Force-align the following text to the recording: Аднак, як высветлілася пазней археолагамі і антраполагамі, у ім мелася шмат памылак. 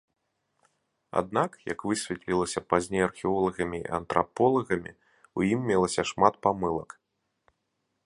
Аднак, 1.19 1.51
як 1.71 1.79
высветлілася 1.89 2.65
пазней 2.75 3.03
археолагамі 3.09 3.77
і 3.83 3.89
антраполагамі, 4.01 4.91
у 5.41 5.49
ім 5.53 5.59
мелася 5.71 6.03
шмат 6.15 6.33
памылак. 6.49 6.89